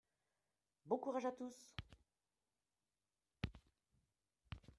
[0.85, 1.75] bon courage à tous.